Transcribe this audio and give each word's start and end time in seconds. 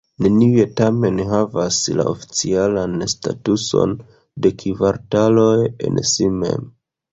Neniuj 0.25 0.63
tamen 0.79 1.19
havas 1.31 1.81
la 1.99 2.05
oficialan 2.13 2.97
statuson 3.15 3.95
de 4.47 4.55
kvartaloj 4.65 5.55
en 5.91 6.05
si 6.17 6.33
mem. 6.43 6.69